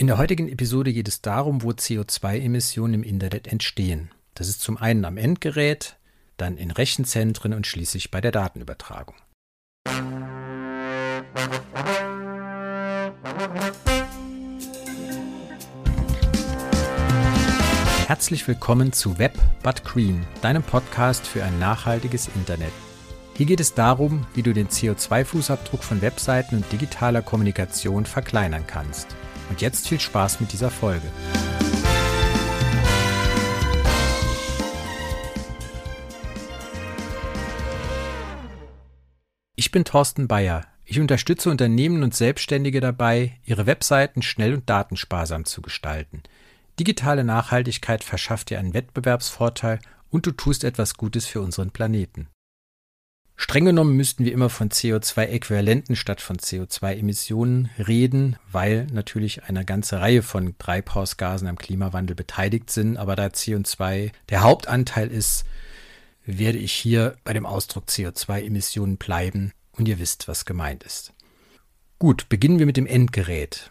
In 0.00 0.06
der 0.06 0.16
heutigen 0.16 0.48
Episode 0.48 0.94
geht 0.94 1.08
es 1.08 1.20
darum, 1.20 1.62
wo 1.62 1.72
CO2-Emissionen 1.72 2.94
im 2.94 3.02
Internet 3.02 3.46
entstehen. 3.46 4.10
Das 4.32 4.48
ist 4.48 4.62
zum 4.62 4.78
einen 4.78 5.04
am 5.04 5.18
Endgerät, 5.18 5.98
dann 6.38 6.56
in 6.56 6.70
Rechenzentren 6.70 7.52
und 7.52 7.66
schließlich 7.66 8.10
bei 8.10 8.22
der 8.22 8.32
Datenübertragung. 8.32 9.14
Herzlich 18.06 18.48
willkommen 18.48 18.94
zu 18.94 19.18
Web 19.18 19.38
But 19.62 19.84
Green, 19.84 20.26
deinem 20.40 20.62
Podcast 20.62 21.26
für 21.26 21.44
ein 21.44 21.58
nachhaltiges 21.58 22.30
Internet. 22.34 22.72
Hier 23.36 23.44
geht 23.44 23.60
es 23.60 23.74
darum, 23.74 24.26
wie 24.32 24.42
du 24.42 24.54
den 24.54 24.68
CO2-Fußabdruck 24.68 25.82
von 25.82 26.00
Webseiten 26.00 26.56
und 26.56 26.72
digitaler 26.72 27.20
Kommunikation 27.20 28.06
verkleinern 28.06 28.66
kannst. 28.66 29.14
Und 29.50 29.60
jetzt 29.60 29.86
viel 29.86 30.00
Spaß 30.00 30.40
mit 30.40 30.52
dieser 30.54 30.70
Folge. 30.70 31.06
Ich 39.56 39.70
bin 39.70 39.84
Thorsten 39.84 40.26
Bayer. 40.26 40.64
Ich 40.86 40.98
unterstütze 40.98 41.50
Unternehmen 41.50 42.02
und 42.02 42.14
Selbstständige 42.14 42.80
dabei, 42.80 43.38
ihre 43.44 43.66
Webseiten 43.66 44.22
schnell 44.22 44.54
und 44.54 44.70
datensparsam 44.70 45.44
zu 45.44 45.60
gestalten– 45.60 46.22
Digitale 46.80 47.24
Nachhaltigkeit 47.24 48.02
verschafft 48.02 48.48
dir 48.48 48.58
einen 48.58 48.72
Wettbewerbsvorteil 48.72 49.80
und 50.08 50.24
du 50.24 50.30
tust 50.30 50.64
etwas 50.64 50.94
Gutes 50.94 51.26
für 51.26 51.42
unseren 51.42 51.72
Planeten. 51.72 52.28
Streng 53.42 53.64
genommen 53.64 53.96
müssten 53.96 54.26
wir 54.26 54.34
immer 54.34 54.50
von 54.50 54.68
CO2-Äquivalenten 54.68 55.96
statt 55.96 56.20
von 56.20 56.36
CO2-Emissionen 56.36 57.70
reden, 57.78 58.36
weil 58.52 58.86
natürlich 58.92 59.44
eine 59.44 59.64
ganze 59.64 59.98
Reihe 59.98 60.22
von 60.22 60.58
Treibhausgasen 60.58 61.48
am 61.48 61.56
Klimawandel 61.56 62.14
beteiligt 62.14 62.70
sind. 62.70 62.98
Aber 62.98 63.16
da 63.16 63.28
CO2 63.28 64.12
der 64.28 64.42
Hauptanteil 64.42 65.08
ist, 65.10 65.44
werde 66.26 66.58
ich 66.58 66.70
hier 66.72 67.16
bei 67.24 67.32
dem 67.32 67.46
Ausdruck 67.46 67.86
CO2-Emissionen 67.88 68.98
bleiben 68.98 69.52
und 69.72 69.88
ihr 69.88 69.98
wisst, 69.98 70.28
was 70.28 70.44
gemeint 70.44 70.84
ist. 70.84 71.14
Gut, 71.98 72.28
beginnen 72.28 72.58
wir 72.58 72.66
mit 72.66 72.76
dem 72.76 72.86
Endgerät. 72.86 73.70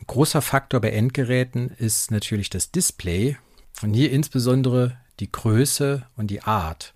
Ein 0.00 0.06
großer 0.06 0.42
Faktor 0.42 0.82
bei 0.82 0.90
Endgeräten 0.90 1.70
ist 1.70 2.10
natürlich 2.10 2.50
das 2.50 2.72
Display 2.72 3.38
und 3.80 3.94
hier 3.94 4.12
insbesondere 4.12 4.98
die 5.18 5.32
Größe 5.32 6.06
und 6.14 6.30
die 6.30 6.42
Art. 6.42 6.92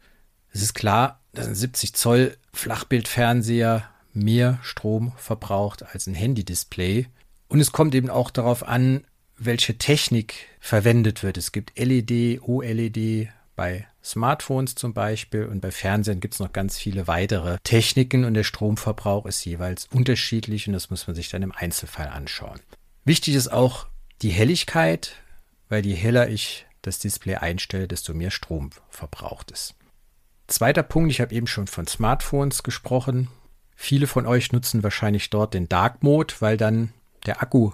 Es 0.53 0.63
ist 0.63 0.75
klar, 0.75 1.21
dass 1.33 1.47
ein 1.47 1.55
70 1.55 1.95
Zoll 1.95 2.37
Flachbildfernseher 2.53 3.89
mehr 4.13 4.59
Strom 4.63 5.13
verbraucht 5.17 5.83
als 5.83 6.07
ein 6.07 6.15
Handy-Display. 6.15 7.07
Und 7.49 7.61
es 7.61 7.73
kommt 7.73 7.95
eben 7.95 8.11
auch 8.11 8.31
darauf 8.31 8.67
an, 8.67 9.05
welche 9.39 9.79
Technik 9.79 10.35
verwendet 10.61 11.23
wird. 11.23 11.37
Es 11.39 11.53
gibt 11.53 11.79
LED, 11.79 12.43
OLED 12.43 13.29
bei 13.57 13.87
Smartphones 14.05 14.75
zum 14.75 14.95
Beispiel 14.95 15.47
und 15.47 15.61
bei 15.61 15.71
Fernsehen 15.71 16.21
gibt 16.21 16.35
es 16.35 16.41
noch 16.41 16.53
ganz 16.53 16.77
viele 16.79 17.07
weitere 17.07 17.59
Techniken 17.63 18.25
und 18.25 18.35
der 18.35 18.45
Stromverbrauch 18.45 19.27
ist 19.27 19.45
jeweils 19.45 19.87
unterschiedlich 19.87 20.67
und 20.67 20.73
das 20.73 20.91
muss 20.91 21.07
man 21.07 21.15
sich 21.15 21.29
dann 21.29 21.43
im 21.43 21.53
Einzelfall 21.53 22.09
anschauen. 22.09 22.61
Wichtig 23.05 23.35
ist 23.35 23.53
auch 23.53 23.87
die 24.23 24.31
Helligkeit, 24.31 25.17
weil 25.69 25.87
je 25.87 25.95
heller 25.95 26.29
ich 26.29 26.67
das 26.83 26.99
Display 26.99 27.37
einstelle, 27.37 27.87
desto 27.87 28.13
mehr 28.15 28.31
Strom 28.31 28.71
verbraucht 28.91 29.53
es. 29.53 29.75
Zweiter 30.47 30.83
Punkt, 30.83 31.11
ich 31.11 31.21
habe 31.21 31.35
eben 31.35 31.47
schon 31.47 31.67
von 31.67 31.87
Smartphones 31.87 32.63
gesprochen. 32.63 33.29
Viele 33.75 34.07
von 34.07 34.27
euch 34.27 34.53
nutzen 34.53 34.83
wahrscheinlich 34.83 35.31
dort 35.31 35.55
den 35.55 35.69
Dark 35.69 36.03
Mode, 36.03 36.35
weil 36.41 36.57
dann 36.57 36.93
der 37.27 37.43
Akku 37.43 37.73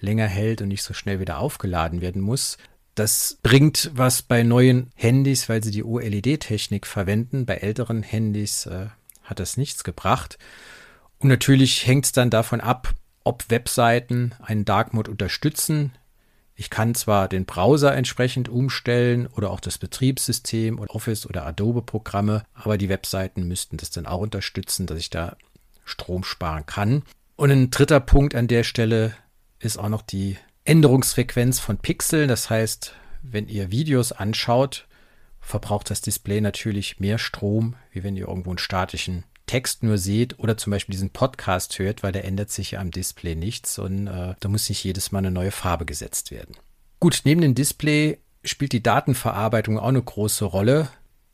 länger 0.00 0.26
hält 0.26 0.62
und 0.62 0.68
nicht 0.68 0.82
so 0.82 0.94
schnell 0.94 1.20
wieder 1.20 1.38
aufgeladen 1.38 2.00
werden 2.00 2.22
muss. 2.22 2.58
Das 2.94 3.38
bringt 3.42 3.90
was 3.94 4.22
bei 4.22 4.42
neuen 4.44 4.90
Handys, 4.94 5.48
weil 5.48 5.62
sie 5.62 5.72
die 5.72 5.82
OLED-Technik 5.82 6.86
verwenden. 6.86 7.44
Bei 7.44 7.56
älteren 7.56 8.02
Handys 8.02 8.66
äh, 8.66 8.86
hat 9.24 9.40
das 9.40 9.56
nichts 9.56 9.82
gebracht. 9.82 10.38
Und 11.18 11.28
natürlich 11.28 11.86
hängt 11.86 12.04
es 12.04 12.12
dann 12.12 12.30
davon 12.30 12.60
ab, 12.60 12.94
ob 13.24 13.50
Webseiten 13.50 14.32
einen 14.40 14.64
Dark 14.64 14.94
Mode 14.94 15.10
unterstützen. 15.10 15.92
Ich 16.56 16.70
kann 16.70 16.94
zwar 16.94 17.28
den 17.28 17.46
Browser 17.46 17.94
entsprechend 17.94 18.48
umstellen 18.48 19.26
oder 19.26 19.50
auch 19.50 19.60
das 19.60 19.78
Betriebssystem 19.78 20.78
oder 20.78 20.94
Office 20.94 21.26
oder 21.26 21.46
Adobe-Programme, 21.46 22.44
aber 22.54 22.78
die 22.78 22.88
Webseiten 22.88 23.48
müssten 23.48 23.76
das 23.76 23.90
dann 23.90 24.06
auch 24.06 24.20
unterstützen, 24.20 24.86
dass 24.86 24.98
ich 24.98 25.10
da 25.10 25.36
Strom 25.84 26.22
sparen 26.22 26.64
kann. 26.64 27.02
Und 27.36 27.50
ein 27.50 27.70
dritter 27.70 28.00
Punkt 28.00 28.34
an 28.36 28.46
der 28.46 28.62
Stelle 28.62 29.14
ist 29.58 29.78
auch 29.78 29.88
noch 29.88 30.02
die 30.02 30.38
Änderungsfrequenz 30.64 31.58
von 31.58 31.78
Pixeln. 31.78 32.28
Das 32.28 32.48
heißt, 32.50 32.94
wenn 33.22 33.48
ihr 33.48 33.72
Videos 33.72 34.12
anschaut, 34.12 34.86
verbraucht 35.40 35.90
das 35.90 36.00
Display 36.00 36.40
natürlich 36.40 37.00
mehr 37.00 37.18
Strom, 37.18 37.74
wie 37.90 38.04
wenn 38.04 38.16
ihr 38.16 38.28
irgendwo 38.28 38.50
einen 38.50 38.58
statischen 38.58 39.24
Text 39.46 39.82
nur 39.82 39.98
seht 39.98 40.38
oder 40.38 40.56
zum 40.56 40.70
Beispiel 40.70 40.92
diesen 40.92 41.10
Podcast 41.10 41.78
hört, 41.78 42.02
weil 42.02 42.12
da 42.12 42.20
ändert 42.20 42.50
sich 42.50 42.72
ja 42.72 42.80
am 42.80 42.90
Display 42.90 43.34
nichts 43.34 43.78
und 43.78 44.06
äh, 44.06 44.34
da 44.38 44.48
muss 44.48 44.68
nicht 44.68 44.84
jedes 44.84 45.12
Mal 45.12 45.18
eine 45.18 45.30
neue 45.30 45.50
Farbe 45.50 45.84
gesetzt 45.84 46.30
werden. 46.30 46.56
Gut, 47.00 47.22
neben 47.24 47.40
dem 47.40 47.54
Display 47.54 48.18
spielt 48.42 48.72
die 48.72 48.82
Datenverarbeitung 48.82 49.78
auch 49.78 49.88
eine 49.88 50.02
große 50.02 50.44
Rolle, 50.44 50.88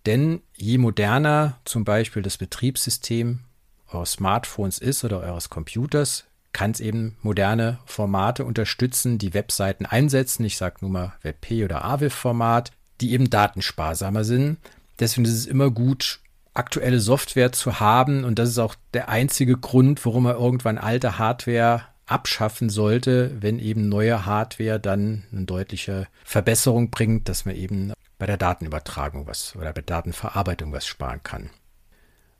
denn 0.07 0.43
je 0.57 0.79
moderner 0.79 1.59
zum 1.65 1.85
Beispiel 1.85 2.23
das 2.23 2.39
Betriebssystem 2.39 3.41
eures 3.89 4.13
Smartphones 4.13 4.79
ist 4.79 5.05
oder 5.05 5.21
eures 5.21 5.51
Computers, 5.51 6.25
kann 6.53 6.73
es 6.73 6.81
eben 6.81 7.17
moderne 7.23 7.79
Formate 7.87 8.45
unterstützen, 8.45 9.19
die 9.19 9.35
Webseiten 9.35 9.87
einsetzen. 9.87 10.45
Ich 10.45 10.57
sage 10.57 10.79
nur 10.81 10.91
mal 10.91 11.13
WebP 11.23 11.65
oder 11.65 11.85
AWIF-Format, 11.85 12.73
die 13.01 13.13
eben 13.13 13.31
datensparsamer 13.31 14.25
sind. 14.25 14.59
Deswegen 14.99 15.25
ist 15.25 15.33
es 15.33 15.47
immer 15.47 15.71
gut, 15.71 16.21
aktuelle 16.55 17.01
Software 17.01 17.53
zu 17.53 17.81
haben. 17.81 18.25
Und 18.25 18.39
das 18.39 18.49
ist 18.51 18.59
auch 18.59 18.75
der 18.95 19.09
einzige 19.09 19.57
Grund, 19.57 20.05
warum 20.05 20.25
man 20.25 20.37
irgendwann 20.37 20.79
alte 20.79 21.19
Hardware 21.19 21.83
abschaffen 22.07 22.71
sollte, 22.71 23.31
wenn 23.41 23.59
eben 23.59 23.89
neue 23.89 24.27
Hardware 24.27 24.81
dann 24.81 25.25
eine 25.33 25.45
deutliche 25.45 26.09
Verbesserung 26.25 26.91
bringt, 26.91 27.29
dass 27.29 27.45
man 27.45 27.55
eben 27.55 27.93
bei 28.19 28.27
der 28.27 28.37
Datenübertragung 28.37 29.27
was 29.27 29.55
oder 29.57 29.73
bei 29.73 29.83
Datenverarbeitung 29.83 30.73
was 30.73 30.87
sparen 30.87 31.23
kann. 31.23 31.51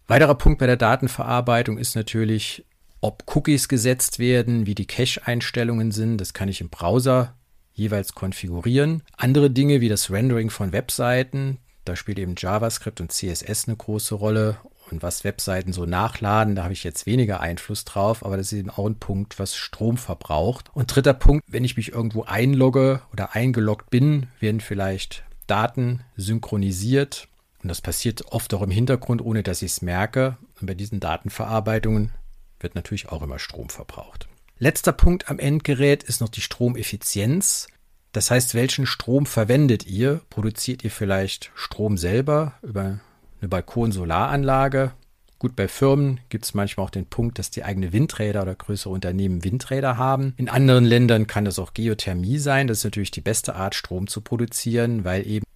Weiterer 0.09 0.35
Punkt 0.35 0.59
bei 0.59 0.67
der 0.67 0.77
Datenverarbeitung 0.77 1.79
ist 1.79 1.95
natürlich, 1.95 2.67
ob 3.01 3.25
Cookies 3.35 3.69
gesetzt 3.69 4.19
werden, 4.19 4.67
wie 4.67 4.75
die 4.75 4.87
Cache-Einstellungen 4.87 5.93
sind. 5.93 6.19
Das 6.19 6.35
kann 6.35 6.49
ich 6.49 6.61
im 6.61 6.69
Browser 6.69 7.37
jeweils 7.73 8.13
konfigurieren. 8.15 9.03
Andere 9.17 9.51
Dinge 9.51 9.81
wie 9.81 9.89
das 9.89 10.11
Rendering 10.11 10.51
von 10.51 10.73
Webseiten, 10.73 11.59
da 11.85 11.97
spielt 11.97 12.19
eben 12.19 12.35
JavaScript 12.37 13.01
und 13.01 13.13
CSS 13.13 13.67
eine 13.67 13.77
große 13.77 14.15
Rolle. 14.15 14.59
Und 14.91 15.03
was 15.03 15.23
Webseiten 15.23 15.73
so 15.73 15.87
nachladen, 15.87 16.57
da 16.57 16.65
habe 16.65 16.73
ich 16.73 16.83
jetzt 16.83 17.07
weniger 17.07 17.41
Einfluss 17.41 17.85
drauf, 17.85 18.25
aber 18.25 18.37
das 18.37 18.53
ist 18.53 18.59
eben 18.59 18.71
auch 18.71 18.87
ein 18.87 18.99
Punkt, 18.99 19.39
was 19.39 19.55
Strom 19.55 19.97
verbraucht. 19.97 20.71
Und 20.75 20.95
dritter 20.95 21.15
Punkt, 21.15 21.45
wenn 21.47 21.65
ich 21.65 21.77
mich 21.77 21.93
irgendwo 21.93 22.25
einlogge 22.25 23.01
oder 23.13 23.35
eingeloggt 23.35 23.91
bin, 23.91 24.27
werden 24.41 24.61
vielleicht 24.61 25.23
Daten 25.47 26.01
synchronisiert. 26.17 27.29
Und 27.63 27.69
das 27.69 27.81
passiert 27.81 28.33
oft 28.33 28.53
auch 28.55 28.63
im 28.63 28.71
Hintergrund, 28.71 29.23
ohne 29.23 29.43
dass 29.43 29.63
ich 29.63 29.73
es 29.73 29.83
merke. 29.83 30.37
Und 30.61 30.67
bei 30.67 30.75
diesen 30.75 30.99
Datenverarbeitungen 30.99 32.13
wird 32.59 32.75
natürlich 32.75 33.09
auch 33.11 33.23
immer 33.23 33.39
Strom 33.39 33.69
verbraucht. 33.69 34.29
Letzter 34.59 34.93
Punkt 34.93 35.31
am 35.31 35.39
Endgerät 35.39 36.03
ist 36.03 36.21
noch 36.21 36.29
die 36.29 36.43
Stromeffizienz. 36.43 37.69
Das 38.13 38.31
heißt, 38.31 38.55
welchen 38.55 38.87
Strom 38.87 39.27
verwendet 39.27 39.87
ihr? 39.87 40.21
Produziert 40.31 40.83
ihr 40.85 40.91
vielleicht 40.91 41.51
Strom 41.55 41.97
selber 41.97 42.55
über 42.63 42.99
eine 43.41 43.49
Balkon-Solaranlage? 43.49 44.93
Gut, 45.39 45.57
bei 45.57 45.69
Firmen 45.69 46.21
gibt 46.29 46.45
es 46.45 46.53
manchmal 46.53 46.85
auch 46.85 46.91
den 46.91 47.07
Punkt, 47.07 47.39
dass 47.39 47.51
die 47.51 47.65
eigene 47.65 47.95
Windräder 47.95 48.43
oder 48.43 48.55
größere 48.55 48.93
Unternehmen 48.93 49.43
Windräder 49.43 49.97
haben. 49.97 50.35
In 50.37 50.51
anderen 50.51 50.85
Ländern 50.85 51.27
kann 51.27 51.47
das 51.47 51.59
auch 51.59 51.73
Geothermie 51.73 52.39
sein. 52.39 52.67
Das 52.67 52.79
ist 52.79 52.85
natürlich 52.85 53.11
die 53.11 53.23
beste 53.23 53.55
Art, 53.55 53.75
Strom 53.75 54.07
zu 54.07 54.21
produzieren, 54.21 55.05
weil 55.05 55.27
eben 55.27 55.47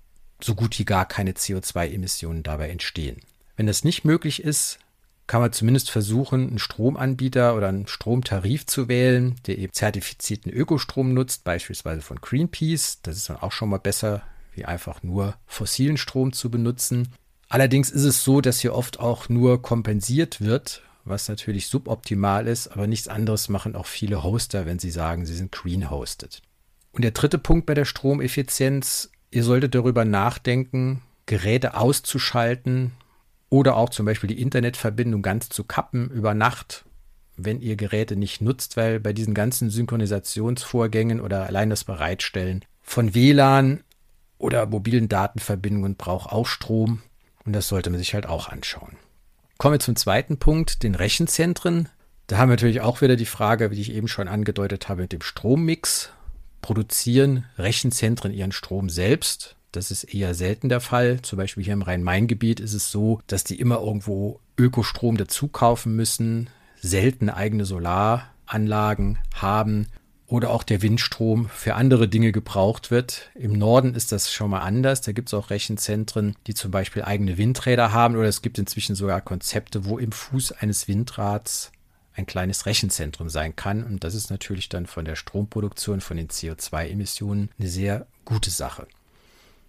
so 0.41 0.55
gut 0.55 0.79
wie 0.79 0.87
gar 0.87 1.07
keine 1.07 1.33
CO2-Emissionen 1.33 2.43
dabei 2.43 2.71
entstehen. 2.71 3.21
Wenn 3.57 3.67
das 3.67 3.85
nicht 3.85 4.05
möglich 4.05 4.43
ist, 4.43 4.79
kann 5.27 5.41
man 5.41 5.53
zumindest 5.53 5.91
versuchen, 5.91 6.49
einen 6.49 6.59
Stromanbieter 6.59 7.57
oder 7.57 7.69
einen 7.69 7.87
Stromtarif 7.87 8.67
zu 8.67 8.89
wählen, 8.89 9.37
der 9.47 9.59
eben 9.59 9.73
zertifizierten 9.73 10.53
Ökostrom 10.53 11.15
nutzt, 11.15 11.45
beispielsweise 11.45 12.03
von 12.03 12.21
Greenpeace. 12.21 13.01
Das 13.03 13.17
ist 13.17 13.31
dann 13.31 13.39
auch 13.39 13.53
schon 13.53 13.71
mal 13.71 13.79
besser, 13.79 14.23
wie 14.55 14.65
einfach 14.65 15.03
nur 15.03 15.35
fossilen 15.47 15.97
Strom 15.97 16.33
zu 16.33 16.51
benutzen. 16.51 17.09
Allerdings 17.49 17.91
ist 17.91 18.05
es 18.05 18.25
so, 18.25 18.41
dass 18.41 18.61
hier 18.61 18.75
oft 18.75 19.01
auch 19.01 19.29
nur 19.29 19.63
kompensiert 19.63 20.41
wird, 20.41 20.83
was 21.05 21.29
natürlich 21.29 21.69
suboptimal 21.69 22.47
ist, 22.47 22.69
aber 22.69 22.87
nichts 22.87 23.09
anderes 23.09 23.49
machen 23.49 23.77
auch 23.77 23.87
viele 23.87 24.23
Hoster, 24.23 24.67
wenn 24.67 24.79
sie 24.79 24.91
sagen, 24.91 25.27
sie 25.27 25.35
sind 25.35 25.53
green 25.53 25.91
hosted. 25.91 26.43
Und 26.93 27.03
der 27.03 27.11
dritte 27.11 27.39
Punkt 27.39 27.67
bei 27.67 27.75
der 27.75 27.85
Stromeffizienz, 27.85 29.11
ihr 29.31 29.45
solltet 29.45 29.75
darüber 29.75 30.05
nachdenken, 30.05 31.03
Geräte 31.27 31.77
auszuschalten, 31.77 32.93
oder 33.55 33.77
auch 33.77 33.91
zum 33.91 34.05
Beispiel 34.05 34.27
die 34.27 34.43
Internetverbindung 34.43 35.23
ganz 35.23 35.49
zu 35.49 35.63
kappen 35.63 36.11
über 36.11 36.35
Nacht, 36.35 36.85
wenn 37.37 37.61
ihr 37.61 37.77
Geräte 37.77 38.17
nicht 38.17 38.41
nutzt, 38.41 38.77
weil 38.77 38.99
bei 38.99 39.13
diesen 39.13 39.33
ganzen 39.33 39.71
Synchronisationsvorgängen 39.71 41.21
oder 41.21 41.47
allein 41.47 41.71
das 41.71 41.85
Bereitstellen 41.85 42.65
von 42.83 43.15
WLAN 43.15 43.85
oder 44.39 44.67
mobilen 44.67 45.09
Datenverbindungen 45.09 45.95
braucht 45.95 46.33
auch 46.33 46.49
Strom 46.49 47.03
und 47.45 47.53
das 47.53 47.69
sollte 47.69 47.91
man 47.91 48.01
sich 48.01 48.13
halt 48.15 48.27
auch 48.27 48.49
anschauen. 48.49 48.97
Kommen 49.57 49.75
wir 49.75 49.81
zum 49.81 49.95
zweiten 49.95 50.39
Punkt, 50.39 50.83
den 50.83 50.97
Rechenzentren. 50.97 51.89
Da 52.27 52.39
haben 52.39 52.49
wir 52.49 52.55
natürlich 52.55 52.81
auch 52.81 53.03
wieder 53.03 53.15
die 53.15 53.25
Frage, 53.25 53.71
wie 53.71 53.81
ich 53.81 53.93
eben 53.93 54.09
schon 54.09 54.27
angedeutet 54.27 54.89
habe, 54.89 55.03
mit 55.03 55.13
dem 55.13 55.23
Strommix. 55.23 56.11
Produzieren 56.61 57.45
Rechenzentren 57.57 58.33
ihren 58.33 58.51
Strom 58.51 58.89
selbst? 58.89 59.55
Das 59.77 59.91
ist 59.91 60.05
eher 60.05 60.35
selten 60.35 60.69
der 60.69 60.81
Fall. 60.81 61.21
Zum 61.23 61.37
Beispiel 61.37 61.65
hier 61.65 61.73
im 61.73 61.83
Rhein-Main-Gebiet 61.83 62.61
ist 62.61 62.75
es 62.75 62.91
so, 62.91 63.21
dass 63.27 63.43
die 63.43 63.59
immer 63.59 63.81
irgendwo 63.81 64.41
Ökostrom 64.57 65.17
dazu 65.17 65.49
kaufen 65.49 65.97
müssen, 65.97 66.49
selten 66.81 67.29
eigene 67.29 67.65
Solaranlagen 67.65 69.19
haben 69.35 69.89
oder 70.27 70.51
auch 70.51 70.63
der 70.63 70.81
Windstrom 70.81 71.49
für 71.49 71.75
andere 71.75 72.09
Dinge 72.09 72.31
gebraucht 72.31 72.91
wird. 72.91 73.31
Im 73.35 73.53
Norden 73.53 73.95
ist 73.95 74.13
das 74.13 74.33
schon 74.33 74.51
mal 74.51 74.61
anders. 74.61 75.01
Da 75.01 75.13
gibt 75.13 75.29
es 75.29 75.35
auch 75.35 75.51
Rechenzentren, 75.51 76.37
die 76.47 76.55
zum 76.55 76.71
Beispiel 76.71 77.03
eigene 77.03 77.37
Windräder 77.37 77.93
haben 77.93 78.17
oder 78.17 78.29
es 78.29 78.43
gibt 78.43 78.59
inzwischen 78.59 78.95
sogar 78.95 79.21
Konzepte, 79.21 79.85
wo 79.85 79.99
im 79.99 80.13
Fuß 80.13 80.53
eines 80.53 80.87
Windrads 80.87 81.73
ein 82.15 82.27
kleines 82.27 82.67
Rechenzentrum 82.67 83.29
sein 83.29 83.57
kann. 83.57 83.83
Und 83.83 84.05
das 84.05 84.15
ist 84.15 84.31
natürlich 84.31 84.69
dann 84.69 84.87
von 84.87 85.05
der 85.05 85.17
Stromproduktion, 85.17 86.01
von 86.01 86.17
den 86.17 86.29
CO2-Emissionen 86.29 87.51
eine 87.59 87.69
sehr 87.69 88.07
gute 88.25 88.51
Sache. 88.51 88.87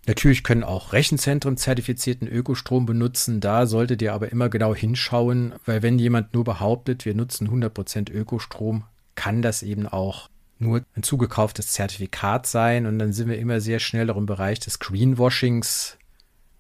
Natürlich 0.08 0.44
können 0.44 0.64
auch 0.64 0.94
Rechenzentren 0.94 1.58
zertifizierten 1.58 2.28
Ökostrom 2.28 2.86
benutzen. 2.86 3.42
Da 3.42 3.66
solltet 3.66 4.02
ihr 4.04 4.14
aber 4.14 4.32
immer 4.32 4.50
genau 4.50 4.76
hinschauen, 4.76 5.54
weil 5.66 5.82
wenn 5.82 5.98
jemand 5.98 6.34
nur 6.34 6.44
behauptet, 6.44 7.06
wir 7.06 7.16
nutzen 7.16 7.50
100% 7.50 8.12
Ökostrom, 8.12 8.84
kann 9.16 9.42
das 9.42 9.64
eben 9.64 9.88
auch 9.88 10.30
nur 10.60 10.84
ein 10.96 11.04
zugekauftes 11.04 11.70
Zertifikat 11.70 12.46
sein. 12.46 12.86
Und 12.86 13.00
dann 13.00 13.14
sind 13.14 13.30
wir 13.30 13.40
immer 13.40 13.60
sehr 13.62 13.80
schnell 13.80 14.12
auch 14.12 14.18
im 14.18 14.28
Bereich 14.28 14.60
des 14.60 14.78
Greenwashings, 14.78 15.98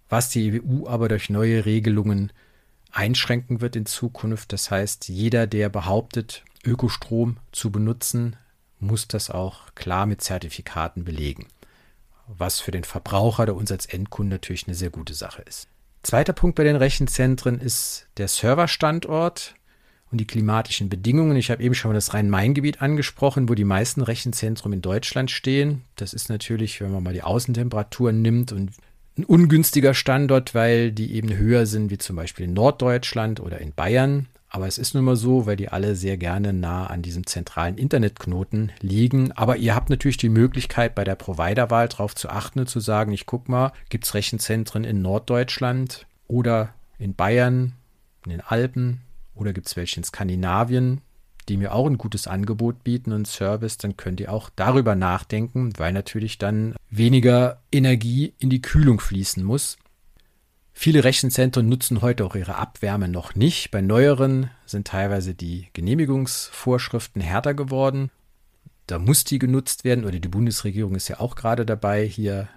was 0.09 0.29
die 0.29 0.61
EU 0.61 0.87
aber 0.87 1.07
durch 1.07 1.29
neue 1.29 1.65
Regelungen 1.65 2.31
einschränken 2.91 3.61
wird 3.61 3.75
in 3.75 3.85
Zukunft. 3.85 4.53
Das 4.53 4.71
heißt, 4.71 5.07
jeder, 5.07 5.45
der 5.45 5.69
behauptet, 5.69 6.43
Ökostrom 6.63 7.37
zu 7.51 7.71
benutzen, 7.71 8.37
muss 8.79 9.07
das 9.07 9.29
auch 9.29 9.75
klar 9.75 10.07
mit 10.07 10.21
Zertifikaten 10.21 11.03
belegen 11.03 11.45
was 12.27 12.59
für 12.59 12.71
den 12.71 12.83
Verbraucher 12.83 13.43
oder 13.43 13.55
uns 13.55 13.71
als 13.71 13.85
Endkunden 13.85 14.29
natürlich 14.29 14.67
eine 14.67 14.75
sehr 14.75 14.89
gute 14.89 15.13
Sache 15.13 15.41
ist. 15.43 15.67
Zweiter 16.03 16.33
Punkt 16.33 16.55
bei 16.55 16.63
den 16.63 16.75
Rechenzentren 16.75 17.59
ist 17.59 18.07
der 18.17 18.27
Serverstandort 18.27 19.55
und 20.11 20.19
die 20.19 20.27
klimatischen 20.27 20.87
Bedingungen. 20.87 21.35
Ich 21.35 21.49
habe 21.49 21.63
eben 21.63 21.73
schon 21.73 21.89
mal 21.89 21.95
das 21.95 22.13
Rhein-Main-Gebiet 22.13 22.81
angesprochen, 22.81 23.49
wo 23.49 23.55
die 23.55 23.63
meisten 23.63 24.01
Rechenzentren 24.01 24.71
in 24.71 24.81
Deutschland 24.81 25.31
stehen. 25.31 25.83
Das 25.95 26.13
ist 26.13 26.29
natürlich, 26.29 26.79
wenn 26.79 26.91
man 26.91 27.03
mal 27.03 27.13
die 27.13 27.23
Außentemperaturen 27.23 28.21
nimmt 28.21 28.51
und 28.51 28.71
ein 29.17 29.25
ungünstiger 29.25 29.93
Standort, 29.93 30.53
weil 30.53 30.91
die 30.91 31.13
eben 31.13 31.35
höher 31.35 31.65
sind, 31.65 31.89
wie 31.89 31.97
zum 31.97 32.17
Beispiel 32.17 32.45
in 32.45 32.53
Norddeutschland 32.53 33.39
oder 33.39 33.59
in 33.59 33.73
Bayern. 33.73 34.27
Aber 34.49 34.67
es 34.67 34.77
ist 34.77 34.93
nun 34.93 35.03
mal 35.03 35.15
so, 35.15 35.45
weil 35.45 35.57
die 35.57 35.69
alle 35.69 35.95
sehr 35.95 36.17
gerne 36.17 36.53
nah 36.53 36.87
an 36.87 37.01
diesem 37.01 37.25
zentralen 37.25 37.77
Internetknoten 37.77 38.71
liegen. 38.79 39.31
Aber 39.33 39.57
ihr 39.57 39.75
habt 39.75 39.89
natürlich 39.89 40.17
die 40.17 40.29
Möglichkeit, 40.29 40.95
bei 40.95 41.03
der 41.03 41.15
Providerwahl 41.15 41.89
darauf 41.89 42.15
zu 42.15 42.29
achten 42.29 42.59
und 42.59 42.69
zu 42.69 42.79
sagen, 42.79 43.11
ich 43.11 43.25
gucke 43.25 43.51
mal, 43.51 43.73
gibt 43.89 44.05
es 44.05 44.13
Rechenzentren 44.13 44.83
in 44.83 45.01
Norddeutschland 45.01 46.05
oder 46.27 46.73
in 46.97 47.15
Bayern, 47.15 47.73
in 48.23 48.31
den 48.31 48.41
Alpen 48.41 49.01
oder 49.35 49.53
gibt 49.53 49.67
es 49.67 49.75
welche 49.75 49.97
in 49.97 50.03
Skandinavien, 50.03 51.01
die 51.49 51.57
mir 51.57 51.73
auch 51.73 51.85
ein 51.85 51.97
gutes 51.97 52.27
Angebot 52.27 52.83
bieten 52.83 53.11
und 53.11 53.27
Service, 53.27 53.77
dann 53.77 53.97
könnt 53.97 54.19
ihr 54.19 54.31
auch 54.31 54.49
darüber 54.55 54.95
nachdenken, 54.95 55.73
weil 55.77 55.93
natürlich 55.93 56.37
dann 56.37 56.75
weniger 56.89 57.61
Energie 57.71 58.33
in 58.39 58.49
die 58.49 58.61
Kühlung 58.61 58.99
fließen 58.99 59.43
muss. 59.43 59.77
Viele 60.77 61.05
Rechenzentren 61.05 61.69
nutzen 61.69 62.01
heute 62.01 62.25
auch 62.25 62.35
ihre 62.35 62.55
Abwärme 62.55 63.07
noch 63.07 63.33
nicht. 63.33 63.71
Bei 63.71 63.81
neueren 63.81 64.51
sind 64.65 64.87
teilweise 64.87 65.33
die 65.33 65.69
Genehmigungsvorschriften 65.71 67.21
härter 67.21 67.53
geworden. 67.53 68.11
Da 68.85 68.99
muss 68.99 69.23
die 69.23 69.39
genutzt 69.39 69.85
werden 69.85 70.03
oder 70.03 70.19
die 70.19 70.27
Bundesregierung 70.27 70.93
ist 70.93 71.07
ja 71.07 71.19
auch 71.21 71.35
gerade 71.35 71.65
dabei, 71.65 72.05
hier 72.05 72.49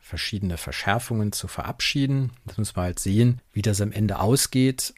verschiedene 0.00 0.56
Verschärfungen 0.56 1.32
zu 1.32 1.48
verabschieden. 1.48 2.30
Das 2.46 2.58
muss 2.58 2.76
man 2.76 2.86
halt 2.86 3.00
sehen, 3.00 3.42
wie 3.52 3.60
das 3.60 3.80
am 3.80 3.92
Ende 3.92 4.20
ausgeht. 4.20 4.94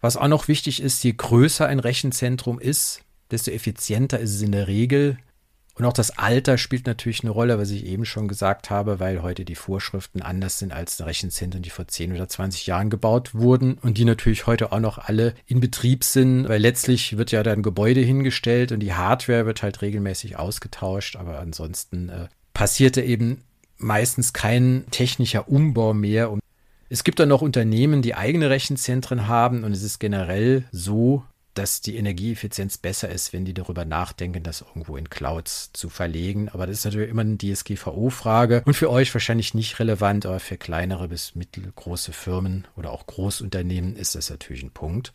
Was 0.00 0.16
auch 0.16 0.28
noch 0.28 0.48
wichtig 0.48 0.82
ist, 0.82 1.02
je 1.04 1.12
größer 1.12 1.66
ein 1.66 1.78
Rechenzentrum 1.78 2.58
ist, 2.58 3.04
desto 3.30 3.52
effizienter 3.52 4.18
ist 4.18 4.34
es 4.34 4.42
in 4.42 4.52
der 4.52 4.66
Regel. 4.66 5.18
Und 5.74 5.86
auch 5.86 5.92
das 5.92 6.18
Alter 6.18 6.58
spielt 6.58 6.86
natürlich 6.86 7.22
eine 7.22 7.30
Rolle, 7.30 7.58
was 7.58 7.70
ich 7.70 7.86
eben 7.86 8.04
schon 8.04 8.28
gesagt 8.28 8.68
habe, 8.68 9.00
weil 9.00 9.22
heute 9.22 9.44
die 9.44 9.54
Vorschriften 9.54 10.20
anders 10.20 10.58
sind 10.58 10.72
als 10.72 10.98
die 10.98 11.04
Rechenzentren, 11.04 11.62
die 11.62 11.70
vor 11.70 11.88
10 11.88 12.12
oder 12.12 12.28
20 12.28 12.66
Jahren 12.66 12.90
gebaut 12.90 13.34
wurden 13.34 13.78
und 13.80 13.96
die 13.96 14.04
natürlich 14.04 14.46
heute 14.46 14.72
auch 14.72 14.80
noch 14.80 14.98
alle 14.98 15.34
in 15.46 15.60
Betrieb 15.60 16.04
sind, 16.04 16.46
weil 16.48 16.60
letztlich 16.60 17.16
wird 17.16 17.32
ja 17.32 17.42
dann 17.42 17.62
Gebäude 17.62 18.00
hingestellt 18.00 18.70
und 18.70 18.80
die 18.80 18.92
Hardware 18.92 19.46
wird 19.46 19.62
halt 19.62 19.80
regelmäßig 19.80 20.36
ausgetauscht, 20.36 21.16
aber 21.16 21.38
ansonsten 21.38 22.10
äh, 22.10 22.28
passierte 22.52 23.00
eben 23.00 23.42
meistens 23.78 24.34
kein 24.34 24.84
technischer 24.90 25.48
Umbau 25.48 25.94
mehr. 25.94 26.36
Es 26.90 27.02
gibt 27.02 27.18
dann 27.18 27.30
noch 27.30 27.40
Unternehmen, 27.40 28.02
die 28.02 28.14
eigene 28.14 28.50
Rechenzentren 28.50 29.26
haben 29.26 29.64
und 29.64 29.72
es 29.72 29.82
ist 29.82 29.98
generell 29.98 30.64
so, 30.70 31.24
dass 31.54 31.80
die 31.80 31.96
Energieeffizienz 31.96 32.78
besser 32.78 33.08
ist, 33.08 33.32
wenn 33.32 33.44
die 33.44 33.54
darüber 33.54 33.84
nachdenken, 33.84 34.42
das 34.42 34.62
irgendwo 34.62 34.96
in 34.96 35.10
Clouds 35.10 35.70
zu 35.72 35.88
verlegen. 35.88 36.48
Aber 36.48 36.66
das 36.66 36.78
ist 36.78 36.84
natürlich 36.86 37.10
immer 37.10 37.22
eine 37.22 37.38
DSGVO-Frage 37.38 38.62
und 38.64 38.74
für 38.74 38.90
euch 38.90 39.12
wahrscheinlich 39.14 39.54
nicht 39.54 39.78
relevant, 39.78 40.26
aber 40.26 40.40
für 40.40 40.56
kleinere 40.56 41.08
bis 41.08 41.34
mittelgroße 41.34 42.12
Firmen 42.12 42.66
oder 42.76 42.90
auch 42.90 43.06
Großunternehmen 43.06 43.96
ist 43.96 44.14
das 44.14 44.30
natürlich 44.30 44.62
ein 44.62 44.70
Punkt. 44.70 45.12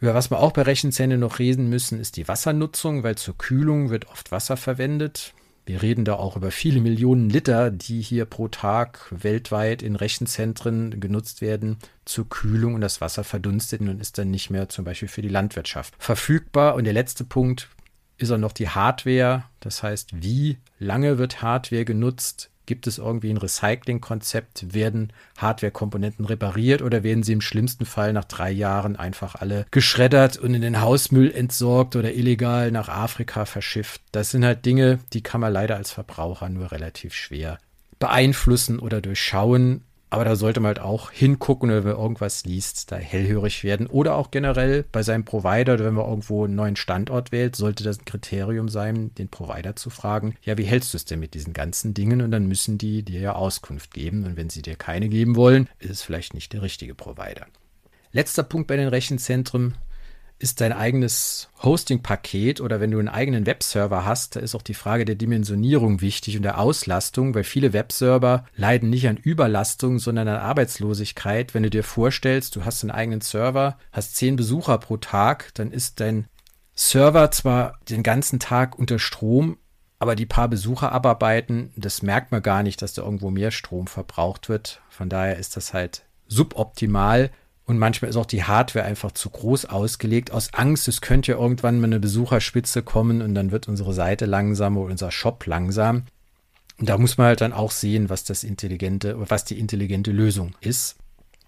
Über 0.00 0.14
was 0.14 0.30
wir 0.30 0.40
auch 0.40 0.52
bei 0.52 0.62
Rechenzentren 0.62 1.20
noch 1.20 1.38
reden 1.38 1.68
müssen, 1.68 2.00
ist 2.00 2.16
die 2.16 2.26
Wassernutzung, 2.26 3.04
weil 3.04 3.16
zur 3.16 3.38
Kühlung 3.38 3.90
wird 3.90 4.08
oft 4.08 4.32
Wasser 4.32 4.56
verwendet. 4.56 5.32
Wir 5.64 5.80
reden 5.80 6.04
da 6.04 6.14
auch 6.14 6.36
über 6.36 6.50
viele 6.50 6.80
Millionen 6.80 7.30
Liter, 7.30 7.70
die 7.70 8.00
hier 8.00 8.24
pro 8.24 8.48
Tag 8.48 9.06
weltweit 9.10 9.82
in 9.82 9.94
Rechenzentren 9.94 10.98
genutzt 11.00 11.40
werden 11.40 11.78
zur 12.04 12.28
Kühlung 12.28 12.74
und 12.74 12.80
das 12.80 13.00
Wasser 13.00 13.22
verdunstet 13.22 13.80
und 13.80 14.00
ist 14.00 14.18
dann 14.18 14.30
nicht 14.30 14.50
mehr 14.50 14.68
zum 14.68 14.84
Beispiel 14.84 15.08
für 15.08 15.22
die 15.22 15.28
Landwirtschaft 15.28 15.94
verfügbar. 15.98 16.74
Und 16.74 16.84
der 16.84 16.92
letzte 16.92 17.24
Punkt 17.24 17.68
ist 18.18 18.32
auch 18.32 18.38
noch 18.38 18.52
die 18.52 18.68
Hardware. 18.68 19.44
Das 19.60 19.82
heißt, 19.82 20.22
wie 20.22 20.58
lange 20.78 21.18
wird 21.18 21.42
Hardware 21.42 21.84
genutzt? 21.84 22.50
Gibt 22.72 22.86
es 22.86 22.96
irgendwie 22.96 23.28
ein 23.28 23.36
Recycling-Konzept? 23.36 24.72
Werden 24.72 25.12
Hardware-Komponenten 25.36 26.24
repariert 26.24 26.80
oder 26.80 27.02
werden 27.02 27.22
sie 27.22 27.34
im 27.34 27.42
schlimmsten 27.42 27.84
Fall 27.84 28.14
nach 28.14 28.24
drei 28.24 28.50
Jahren 28.50 28.96
einfach 28.96 29.34
alle 29.34 29.66
geschreddert 29.70 30.38
und 30.38 30.54
in 30.54 30.62
den 30.62 30.80
Hausmüll 30.80 31.30
entsorgt 31.30 31.96
oder 31.96 32.14
illegal 32.14 32.70
nach 32.70 32.88
Afrika 32.88 33.44
verschifft? 33.44 34.00
Das 34.10 34.30
sind 34.30 34.42
halt 34.42 34.64
Dinge, 34.64 35.00
die 35.12 35.22
kann 35.22 35.42
man 35.42 35.52
leider 35.52 35.76
als 35.76 35.90
Verbraucher 35.90 36.48
nur 36.48 36.72
relativ 36.72 37.12
schwer 37.12 37.58
beeinflussen 37.98 38.78
oder 38.78 39.02
durchschauen. 39.02 39.82
Aber 40.12 40.26
da 40.26 40.36
sollte 40.36 40.60
man 40.60 40.68
halt 40.68 40.80
auch 40.80 41.10
hingucken, 41.10 41.70
wenn 41.70 41.84
man 41.84 41.96
irgendwas 41.96 42.44
liest, 42.44 42.92
da 42.92 42.96
hellhörig 42.96 43.64
werden. 43.64 43.86
Oder 43.86 44.14
auch 44.14 44.30
generell 44.30 44.84
bei 44.92 45.02
seinem 45.02 45.24
Provider, 45.24 45.78
wenn 45.78 45.94
man 45.94 46.04
irgendwo 46.04 46.44
einen 46.44 46.54
neuen 46.54 46.76
Standort 46.76 47.32
wählt, 47.32 47.56
sollte 47.56 47.82
das 47.82 47.98
ein 47.98 48.04
Kriterium 48.04 48.68
sein, 48.68 49.14
den 49.14 49.30
Provider 49.30 49.74
zu 49.74 49.88
fragen, 49.88 50.34
ja, 50.42 50.58
wie 50.58 50.64
hältst 50.64 50.92
du 50.92 50.98
es 50.98 51.06
denn 51.06 51.18
mit 51.18 51.32
diesen 51.32 51.54
ganzen 51.54 51.94
Dingen? 51.94 52.20
Und 52.20 52.30
dann 52.30 52.46
müssen 52.46 52.76
die 52.76 53.02
dir 53.02 53.20
ja 53.20 53.32
Auskunft 53.32 53.94
geben. 53.94 54.24
Und 54.24 54.36
wenn 54.36 54.50
sie 54.50 54.60
dir 54.60 54.76
keine 54.76 55.08
geben 55.08 55.34
wollen, 55.34 55.66
ist 55.78 55.90
es 55.90 56.02
vielleicht 56.02 56.34
nicht 56.34 56.52
der 56.52 56.60
richtige 56.60 56.94
Provider. 56.94 57.46
Letzter 58.12 58.42
Punkt 58.42 58.68
bei 58.68 58.76
den 58.76 58.88
Rechenzentren 58.88 59.78
ist 60.42 60.60
dein 60.60 60.72
eigenes 60.72 61.48
Hosting-Paket 61.62 62.60
oder 62.60 62.80
wenn 62.80 62.90
du 62.90 62.98
einen 62.98 63.08
eigenen 63.08 63.46
Webserver 63.46 64.04
hast, 64.04 64.34
da 64.34 64.40
ist 64.40 64.56
auch 64.56 64.62
die 64.62 64.74
Frage 64.74 65.04
der 65.04 65.14
Dimensionierung 65.14 66.00
wichtig 66.00 66.36
und 66.36 66.42
der 66.42 66.58
Auslastung, 66.58 67.34
weil 67.34 67.44
viele 67.44 67.72
Webserver 67.72 68.44
leiden 68.56 68.90
nicht 68.90 69.06
an 69.08 69.16
Überlastung, 69.16 70.00
sondern 70.00 70.26
an 70.26 70.40
Arbeitslosigkeit. 70.40 71.54
Wenn 71.54 71.62
du 71.62 71.70
dir 71.70 71.84
vorstellst, 71.84 72.56
du 72.56 72.64
hast 72.64 72.82
einen 72.82 72.90
eigenen 72.90 73.20
Server, 73.20 73.78
hast 73.92 74.16
zehn 74.16 74.34
Besucher 74.34 74.78
pro 74.78 74.96
Tag, 74.96 75.52
dann 75.54 75.70
ist 75.70 76.00
dein 76.00 76.26
Server 76.74 77.30
zwar 77.30 77.78
den 77.88 78.02
ganzen 78.02 78.40
Tag 78.40 78.76
unter 78.76 78.98
Strom, 78.98 79.58
aber 80.00 80.16
die 80.16 80.26
paar 80.26 80.48
Besucher 80.48 80.90
abarbeiten, 80.90 81.72
das 81.76 82.02
merkt 82.02 82.32
man 82.32 82.42
gar 82.42 82.64
nicht, 82.64 82.82
dass 82.82 82.94
da 82.94 83.02
irgendwo 83.02 83.30
mehr 83.30 83.52
Strom 83.52 83.86
verbraucht 83.86 84.48
wird. 84.48 84.82
Von 84.88 85.08
daher 85.08 85.36
ist 85.36 85.56
das 85.56 85.72
halt 85.72 86.02
suboptimal. 86.26 87.30
Und 87.64 87.78
manchmal 87.78 88.10
ist 88.10 88.16
auch 88.16 88.26
die 88.26 88.44
Hardware 88.44 88.84
einfach 88.84 89.12
zu 89.12 89.30
groß 89.30 89.66
ausgelegt, 89.66 90.32
aus 90.32 90.52
Angst, 90.52 90.88
es 90.88 91.00
könnte 91.00 91.32
ja 91.32 91.38
irgendwann 91.38 91.78
mal 91.78 91.86
eine 91.86 92.00
Besucherspitze 92.00 92.82
kommen 92.82 93.22
und 93.22 93.34
dann 93.34 93.52
wird 93.52 93.68
unsere 93.68 93.94
Seite 93.94 94.26
langsam 94.26 94.76
oder 94.76 94.90
unser 94.90 95.12
Shop 95.12 95.46
langsam. 95.46 96.04
Und 96.78 96.88
da 96.88 96.98
muss 96.98 97.18
man 97.18 97.28
halt 97.28 97.40
dann 97.40 97.52
auch 97.52 97.70
sehen, 97.70 98.10
was 98.10 98.24
das 98.24 98.42
intelligente, 98.42 99.14
was 99.30 99.44
die 99.44 99.58
intelligente 99.58 100.10
Lösung 100.10 100.54
ist. 100.60 100.96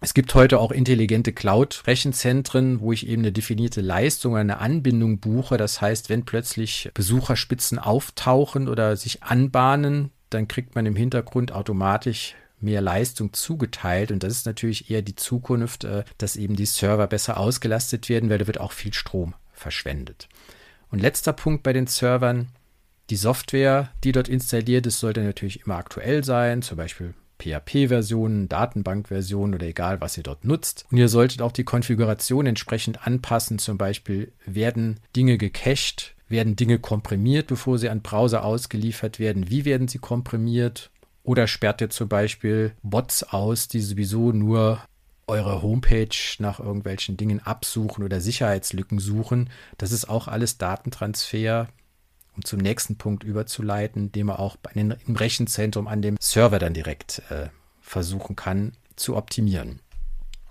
Es 0.01 0.13
gibt 0.13 0.35
heute 0.35 0.61
auch 0.61 0.71
intelligente 0.71 1.33
Cloud-Rechenzentren, 1.33 2.81
wo 2.81 2.93
ich 2.93 3.09
eben 3.09 3.23
eine 3.23 3.33
definierte 3.33 3.81
Leistung 3.81 4.37
eine 4.37 4.59
Anbindung 4.59 5.19
buche. 5.19 5.57
Das 5.57 5.81
heißt, 5.81 6.11
wenn 6.11 6.25
plötzlich 6.25 6.91
Besucherspitzen 6.95 7.79
auftauchen 7.79 8.69
oder 8.69 8.97
sich 8.97 9.23
anbahnen, 9.23 10.11
dann 10.31 10.47
kriegt 10.47 10.75
man 10.75 10.85
im 10.85 10.95
Hintergrund 10.95 11.53
automatisch 11.53 12.35
mehr 12.61 12.81
Leistung 12.81 13.33
zugeteilt. 13.33 14.11
Und 14.11 14.23
das 14.23 14.33
ist 14.33 14.47
natürlich 14.47 14.91
eher 14.91 15.03
die 15.03 15.17
Zukunft, 15.17 15.85
äh, 15.85 16.05
dass 16.19 16.37
eben 16.37 16.57
die 16.57 16.67
Server 16.67 17.07
besser 17.07 17.39
ausgelastet 17.39 18.09
werden, 18.09 18.31
weil 18.31 18.39
da 18.39 18.47
wird 18.47 18.61
auch 18.61 18.73
viel 18.73 18.95
Strom 18.95 19.35
verschwendet. 19.53 20.29
Und 20.91 21.01
letzter 21.01 21.33
Punkt 21.33 21.63
bei 21.63 21.73
den 21.73 21.87
Servern. 21.87 22.49
Die 23.11 23.17
Software, 23.17 23.91
die 24.03 24.13
dort 24.13 24.29
installiert 24.29 24.87
ist, 24.87 24.99
sollte 24.99 25.23
natürlich 25.23 25.61
immer 25.67 25.77
aktuell 25.77 26.25
sein, 26.25 26.63
zum 26.63 26.79
Beispiel 26.79 27.13
PHP-Versionen, 27.39 28.49
Datenbank-Versionen 28.49 29.55
oder 29.55 29.67
egal, 29.67 30.01
was 30.01 30.17
ihr 30.17 30.23
dort 30.23 30.45
nutzt. 30.45 30.87
Und 30.91 30.99
ihr 30.99 31.09
solltet 31.09 31.43
auch 31.43 31.53
die 31.53 31.65
Konfiguration 31.65 32.47
entsprechend 32.47 33.07
anpassen. 33.07 33.59
Zum 33.59 33.77
Beispiel 33.77 34.33
werden 34.47 35.01
Dinge 35.17 35.37
gecached, 35.37 36.15
werden 36.29 36.57
Dinge 36.57 36.79
komprimiert, 36.79 37.49
bevor 37.49 37.79
sie 37.79 37.91
an 37.91 38.03
Browser 38.03 38.45
ausgeliefert 38.45 39.19
werden. 39.19 39.51
Wie 39.51 39.65
werden 39.65 39.89
sie 39.89 39.99
komprimiert? 39.99 40.91
Oder 41.25 41.49
sperrt 41.49 41.81
ihr 41.81 41.91
zum 41.91 42.09
Beispiel 42.09 42.73
Bots 42.83 43.25
aus, 43.25 43.67
die 43.67 43.81
sowieso 43.81 44.31
nur 44.31 44.79
eure 45.27 45.63
Homepage 45.63 46.15
nach 46.39 46.61
irgendwelchen 46.61 47.17
Dingen 47.17 47.41
absuchen 47.41 48.05
oder 48.05 48.21
Sicherheitslücken 48.21 48.99
suchen. 48.99 49.51
Das 49.79 49.91
ist 49.91 50.09
auch 50.09 50.29
alles 50.29 50.59
Datentransfer 50.59 51.69
um 52.37 52.45
zum 52.45 52.59
nächsten 52.59 52.97
Punkt 52.97 53.25
überzuleiten, 53.25 54.13
den 54.13 54.27
man 54.27 54.37
auch 54.37 54.57
den, 54.75 54.95
im 55.07 55.17
Rechenzentrum 55.17 55.87
an 55.87 56.03
dem 56.03 56.17
Server 56.21 56.59
dann 56.59 56.75
direkt 56.75 57.23
äh, 57.31 57.49
versuchen 57.81 58.37
kann 58.37 58.73
zu 58.97 59.17
optimieren. 59.17 59.81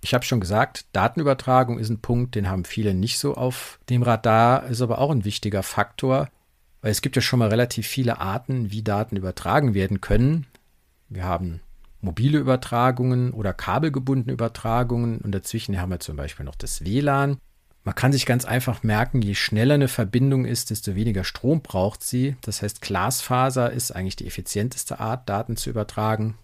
Ich 0.01 0.13
habe 0.13 0.25
schon 0.25 0.41
gesagt, 0.41 0.85
Datenübertragung 0.91 1.79
ist 1.79 1.89
ein 1.89 2.01
Punkt, 2.01 2.35
den 2.35 2.49
haben 2.49 2.65
viele 2.65 2.93
nicht 2.93 3.19
so 3.19 3.35
auf 3.35 3.79
dem 3.89 4.03
Radar, 4.03 4.65
ist 4.67 4.81
aber 4.81 4.99
auch 4.99 5.11
ein 5.11 5.25
wichtiger 5.25 5.63
Faktor, 5.63 6.29
weil 6.81 6.91
es 6.91 7.01
gibt 7.01 7.15
ja 7.15 7.21
schon 7.21 7.39
mal 7.39 7.49
relativ 7.49 7.87
viele 7.87 8.19
Arten, 8.19 8.71
wie 8.71 8.83
Daten 8.83 9.15
übertragen 9.15 9.73
werden 9.73 10.01
können. 10.01 10.45
Wir 11.13 11.25
haben 11.25 11.61
mobile 12.01 12.39
Übertragungen 12.39 13.31
oder 13.31 13.53
kabelgebundene 13.53 14.33
Übertragungen 14.33 15.19
und 15.19 15.31
dazwischen 15.31 15.79
haben 15.79 15.91
wir 15.91 15.99
zum 15.99 16.15
Beispiel 16.15 16.45
noch 16.45 16.55
das 16.55 16.83
WLAN. 16.83 17.37
Man 17.83 17.95
kann 17.95 18.13
sich 18.13 18.25
ganz 18.25 18.45
einfach 18.45 18.81
merken, 18.83 19.21
je 19.21 19.35
schneller 19.35 19.75
eine 19.75 19.89
Verbindung 19.89 20.45
ist, 20.45 20.69
desto 20.69 20.95
weniger 20.95 21.23
Strom 21.23 21.61
braucht 21.61 22.01
sie. 22.01 22.35
Das 22.41 22.61
heißt, 22.61 22.81
Glasfaser 22.81 23.71
ist 23.71 23.91
eigentlich 23.91 24.15
die 24.15 24.25
effizienteste 24.25 24.99
Art, 24.99 25.29
Daten 25.29 25.57
zu 25.57 25.69
übertragen. 25.69 26.37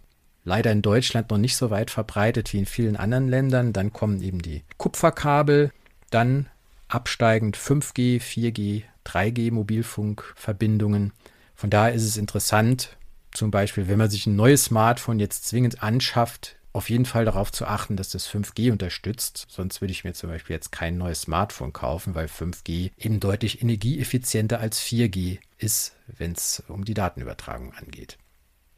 Leider 0.44 0.72
in 0.72 0.82
Deutschland 0.82 1.30
noch 1.32 1.38
nicht 1.38 1.56
so 1.56 1.70
weit 1.70 1.92
verbreitet 1.92 2.54
wie 2.54 2.60
in 2.60 2.66
vielen 2.66 2.98
anderen 2.98 3.28
Ländern. 3.28 3.74
Dann 3.74 3.94
kommen 3.94 4.22
eben 4.22 4.42
die 4.42 4.64
Kupferkabel, 4.78 5.72
dann 6.10 6.48
absteigend 6.90 7.58
5G, 7.58 8.22
4G, 8.22 8.84
3G 9.06 9.52
Mobilfunkverbindungen. 9.52 11.14
Von 11.56 11.70
daher 11.70 11.94
ist 11.94 12.04
es 12.04 12.18
interessant, 12.18 12.98
zum 13.32 13.52
Beispiel, 13.52 13.88
wenn 13.88 13.98
man 13.98 14.10
sich 14.10 14.26
ein 14.26 14.36
neues 14.36 14.66
Smartphone 14.66 15.20
jetzt 15.20 15.48
zwingend 15.48 15.84
anschafft, 15.84 16.56
auf 16.72 16.90
jeden 16.90 17.06
Fall 17.06 17.26
darauf 17.26 17.52
zu 17.52 17.66
achten, 17.66 17.98
dass 17.98 18.10
das 18.10 18.30
5G 18.30 18.72
unterstützt. 18.72 19.48
Sonst 19.50 19.82
würde 19.82 19.92
ich 19.92 20.04
mir 20.04 20.14
zum 20.14 20.30
Beispiel 20.30 20.56
jetzt 20.56 20.72
kein 20.72 20.98
neues 20.98 21.22
Smartphone 21.22 21.74
kaufen, 21.74 22.16
weil 22.16 22.28
5G 22.28 22.92
eben 22.98 23.20
deutlich 23.20 23.62
energieeffizienter 23.62 24.60
als 24.60 24.80
4G 24.82 25.40
ist, 25.58 25.96
wenn 26.08 26.34
es 26.34 26.64
um 26.68 26.86
die 26.86 26.94
Datenübertragung 26.94 27.74
angeht. 27.74 28.18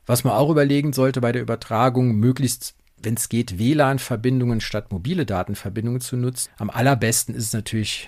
Was 0.05 0.24
man 0.24 0.34
auch 0.34 0.50
überlegen 0.50 0.93
sollte 0.93 1.22
bei 1.22 1.31
der 1.31 1.41
Übertragung, 1.41 2.15
möglichst 2.15 2.75
wenn 3.03 3.15
es 3.15 3.29
geht, 3.29 3.58
WLAN-Verbindungen 3.58 4.62
statt 4.62 4.91
mobile 4.91 5.25
Datenverbindungen 5.25 6.01
zu 6.01 6.17
nutzen. 6.17 6.51
Am 6.58 6.70
allerbesten 6.70 7.34
ist 7.34 7.48
es 7.48 7.53
natürlich 7.53 8.08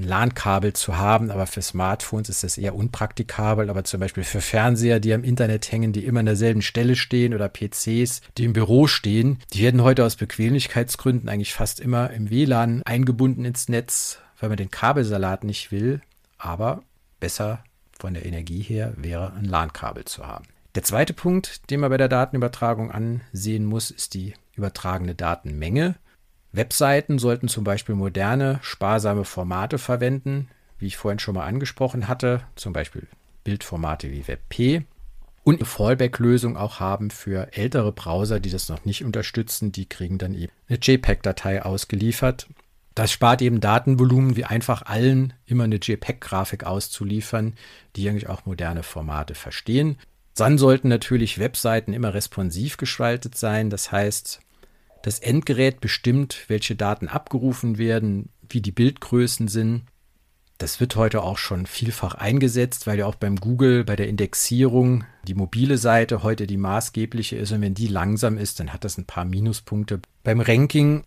ein 0.00 0.08
LAN-Kabel 0.08 0.72
zu 0.72 0.96
haben, 0.96 1.30
aber 1.30 1.46
für 1.46 1.62
Smartphones 1.62 2.28
ist 2.28 2.42
das 2.42 2.58
eher 2.58 2.74
unpraktikabel. 2.74 3.70
Aber 3.70 3.84
zum 3.84 4.00
Beispiel 4.00 4.24
für 4.24 4.40
Fernseher, 4.40 5.00
die 5.00 5.12
am 5.12 5.24
Internet 5.24 5.70
hängen, 5.70 5.92
die 5.92 6.04
immer 6.04 6.20
an 6.20 6.26
derselben 6.26 6.62
Stelle 6.62 6.96
stehen 6.96 7.34
oder 7.34 7.48
PCs, 7.48 8.22
die 8.36 8.44
im 8.44 8.52
Büro 8.52 8.86
stehen, 8.86 9.38
die 9.52 9.62
werden 9.62 9.82
heute 9.82 10.04
aus 10.04 10.16
Bequemlichkeitsgründen 10.16 11.28
eigentlich 11.28 11.54
fast 11.54 11.80
immer 11.80 12.10
im 12.10 12.30
WLAN 12.30 12.82
eingebunden 12.84 13.44
ins 13.44 13.68
Netz, 13.68 14.18
weil 14.38 14.48
man 14.48 14.58
den 14.58 14.70
Kabelsalat 14.70 15.44
nicht 15.44 15.70
will. 15.70 16.00
Aber 16.38 16.82
besser 17.20 17.62
von 17.98 18.14
der 18.14 18.24
Energie 18.24 18.62
her 18.62 18.94
wäre 18.96 19.34
ein 19.34 19.44
LAN-Kabel 19.44 20.06
zu 20.06 20.26
haben. 20.26 20.46
Der 20.74 20.84
zweite 20.84 21.12
Punkt, 21.12 21.70
den 21.70 21.80
man 21.80 21.90
bei 21.90 21.96
der 21.96 22.08
Datenübertragung 22.08 22.90
ansehen 22.90 23.64
muss, 23.64 23.90
ist 23.90 24.14
die 24.14 24.34
übertragene 24.54 25.14
Datenmenge. 25.14 25.96
Webseiten 26.52 27.18
sollten 27.18 27.48
zum 27.48 27.64
Beispiel 27.64 27.94
moderne, 27.94 28.58
sparsame 28.62 29.24
Formate 29.24 29.78
verwenden, 29.78 30.48
wie 30.78 30.86
ich 30.86 30.96
vorhin 30.96 31.18
schon 31.18 31.34
mal 31.34 31.46
angesprochen 31.46 32.08
hatte, 32.08 32.42
zum 32.56 32.72
Beispiel 32.72 33.06
Bildformate 33.44 34.10
wie 34.10 34.26
WebP 34.26 34.84
und 35.42 35.56
eine 35.56 35.64
Fallback-Lösung 35.64 36.56
auch 36.56 36.80
haben 36.80 37.10
für 37.10 37.48
ältere 37.52 37.92
Browser, 37.92 38.40
die 38.40 38.50
das 38.50 38.68
noch 38.68 38.84
nicht 38.84 39.04
unterstützen. 39.04 39.72
Die 39.72 39.88
kriegen 39.88 40.18
dann 40.18 40.34
eben 40.34 40.52
eine 40.68 40.78
JPEG-Datei 40.80 41.62
ausgeliefert. 41.62 42.48
Das 42.94 43.12
spart 43.12 43.40
eben 43.40 43.60
Datenvolumen, 43.60 44.36
wie 44.36 44.44
einfach 44.44 44.82
allen 44.82 45.32
immer 45.46 45.64
eine 45.64 45.76
JPEG-Grafik 45.76 46.64
auszuliefern, 46.64 47.54
die 47.96 48.08
eigentlich 48.08 48.28
auch 48.28 48.44
moderne 48.44 48.82
Formate 48.82 49.34
verstehen. 49.34 49.96
Dann 50.34 50.58
sollten 50.58 50.88
natürlich 50.88 51.38
Webseiten 51.38 51.92
immer 51.92 52.14
responsiv 52.14 52.76
gestaltet 52.76 53.36
sein. 53.36 53.70
Das 53.70 53.92
heißt, 53.92 54.40
das 55.02 55.18
Endgerät 55.18 55.80
bestimmt, 55.80 56.44
welche 56.48 56.76
Daten 56.76 57.08
abgerufen 57.08 57.78
werden, 57.78 58.30
wie 58.48 58.60
die 58.60 58.72
Bildgrößen 58.72 59.48
sind. 59.48 59.84
Das 60.58 60.78
wird 60.78 60.94
heute 60.96 61.22
auch 61.22 61.38
schon 61.38 61.64
vielfach 61.64 62.14
eingesetzt, 62.14 62.86
weil 62.86 62.98
ja 62.98 63.06
auch 63.06 63.14
beim 63.14 63.36
Google 63.36 63.82
bei 63.84 63.96
der 63.96 64.08
Indexierung 64.08 65.04
die 65.26 65.34
mobile 65.34 65.78
Seite 65.78 66.22
heute 66.22 66.46
die 66.46 66.58
maßgebliche 66.58 67.36
ist. 67.36 67.52
Und 67.52 67.62
wenn 67.62 67.74
die 67.74 67.86
langsam 67.86 68.36
ist, 68.36 68.60
dann 68.60 68.72
hat 68.72 68.84
das 68.84 68.98
ein 68.98 69.06
paar 69.06 69.24
Minuspunkte 69.24 70.00
beim 70.22 70.40
Ranking, 70.40 71.04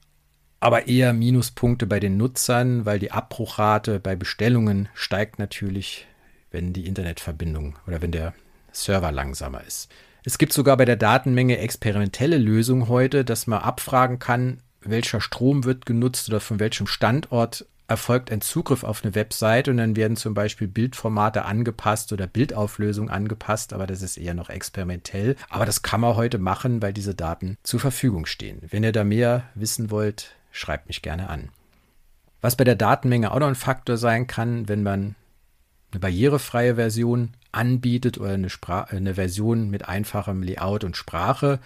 aber 0.59 0.87
eher 0.87 1.13
Minuspunkte 1.13 1.85
bei 1.85 1.99
den 1.99 2.17
Nutzern, 2.17 2.85
weil 2.85 2.97
die 2.97 3.11
Abbruchrate 3.11 3.99
bei 3.99 4.15
Bestellungen 4.15 4.89
steigt 4.95 5.37
natürlich, 5.37 6.07
wenn 6.49 6.73
die 6.73 6.87
Internetverbindung 6.87 7.75
oder 7.85 8.01
wenn 8.01 8.11
der 8.11 8.33
Server 8.71 9.11
langsamer 9.11 9.63
ist. 9.63 9.91
Es 10.25 10.37
gibt 10.37 10.53
sogar 10.53 10.77
bei 10.77 10.85
der 10.85 10.95
Datenmenge 10.95 11.57
experimentelle 11.57 12.37
Lösungen 12.37 12.87
heute, 12.87 13.25
dass 13.25 13.47
man 13.47 13.59
abfragen 13.59 14.19
kann, 14.19 14.59
welcher 14.81 15.21
Strom 15.21 15.65
wird 15.65 15.85
genutzt 15.85 16.29
oder 16.29 16.39
von 16.39 16.59
welchem 16.59 16.87
Standort 16.87 17.65
erfolgt 17.87 18.31
ein 18.31 18.41
Zugriff 18.41 18.83
auf 18.83 19.03
eine 19.03 19.13
Website 19.13 19.67
und 19.67 19.77
dann 19.77 19.95
werden 19.95 20.15
zum 20.15 20.33
Beispiel 20.33 20.67
Bildformate 20.67 21.43
angepasst 21.43 22.13
oder 22.13 22.27
Bildauflösung 22.27 23.09
angepasst, 23.09 23.73
aber 23.73 23.85
das 23.85 24.01
ist 24.01 24.17
eher 24.17 24.33
noch 24.33 24.49
experimentell. 24.49 25.35
Aber 25.49 25.65
das 25.65 25.81
kann 25.81 26.01
man 26.01 26.15
heute 26.15 26.37
machen, 26.37 26.81
weil 26.81 26.93
diese 26.93 27.13
Daten 27.13 27.57
zur 27.63 27.81
Verfügung 27.81 28.25
stehen. 28.25 28.61
Wenn 28.69 28.83
ihr 28.83 28.93
da 28.93 29.03
mehr 29.03 29.43
wissen 29.55 29.91
wollt, 29.91 30.35
schreibt 30.51 30.87
mich 30.87 31.01
gerne 31.01 31.29
an. 31.29 31.49
Was 32.39 32.55
bei 32.55 32.63
der 32.63 32.75
Datenmenge 32.75 33.31
auch 33.31 33.39
noch 33.39 33.47
ein 33.47 33.55
Faktor 33.55 33.97
sein 33.97 34.27
kann, 34.27 34.67
wenn 34.69 34.83
man 34.83 35.15
eine 35.91 35.99
barrierefreie 35.99 36.75
Version 36.75 37.33
anbietet 37.53 38.17
oder 38.17 38.31
eine, 38.31 38.49
eine 38.87 39.15
Version 39.15 39.69
mit 39.69 39.87
einfachem 39.87 40.43
Layout 40.43 40.83
und 40.83 40.97
Sprache. 40.97 41.59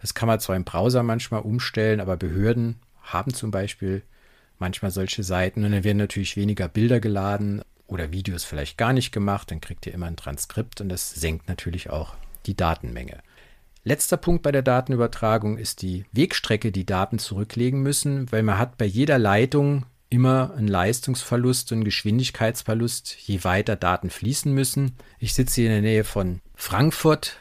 Das 0.00 0.14
kann 0.14 0.26
man 0.26 0.40
zwar 0.40 0.56
im 0.56 0.64
Browser 0.64 1.02
manchmal 1.02 1.42
umstellen, 1.42 2.00
aber 2.00 2.16
Behörden 2.16 2.76
haben 3.02 3.32
zum 3.32 3.50
Beispiel 3.50 4.02
manchmal 4.58 4.90
solche 4.90 5.22
Seiten 5.22 5.64
und 5.64 5.72
dann 5.72 5.84
werden 5.84 5.98
natürlich 5.98 6.36
weniger 6.36 6.68
Bilder 6.68 7.00
geladen 7.00 7.62
oder 7.86 8.12
Videos 8.12 8.44
vielleicht 8.44 8.78
gar 8.78 8.92
nicht 8.92 9.12
gemacht. 9.12 9.50
Dann 9.50 9.60
kriegt 9.60 9.86
ihr 9.86 9.94
immer 9.94 10.06
ein 10.06 10.16
Transkript 10.16 10.80
und 10.80 10.88
das 10.88 11.14
senkt 11.14 11.48
natürlich 11.48 11.90
auch 11.90 12.14
die 12.46 12.56
Datenmenge. 12.56 13.18
Letzter 13.86 14.16
Punkt 14.16 14.42
bei 14.42 14.50
der 14.50 14.62
Datenübertragung 14.62 15.58
ist 15.58 15.82
die 15.82 16.06
Wegstrecke, 16.12 16.72
die 16.72 16.86
Daten 16.86 17.18
zurücklegen 17.18 17.82
müssen, 17.82 18.32
weil 18.32 18.42
man 18.42 18.58
hat 18.58 18.78
bei 18.78 18.86
jeder 18.86 19.18
Leitung 19.18 19.84
immer 20.14 20.54
ein 20.56 20.68
Leistungsverlust 20.68 21.72
und 21.72 21.84
Geschwindigkeitsverlust, 21.84 23.16
je 23.18 23.42
weiter 23.42 23.74
Daten 23.74 24.10
fließen 24.10 24.52
müssen. 24.52 24.92
Ich 25.18 25.34
sitze 25.34 25.56
hier 25.56 25.66
in 25.66 25.82
der 25.82 25.90
Nähe 25.90 26.04
von 26.04 26.40
Frankfurt. 26.54 27.36